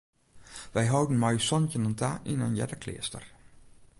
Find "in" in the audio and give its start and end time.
2.47-2.59